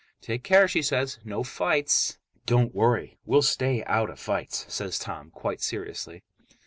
[0.19, 1.19] "Take care," she says.
[1.23, 2.17] "No fights."
[2.47, 3.19] "Don't worry.
[3.23, 6.23] We'll stay out of fights," says Tom quite seriously.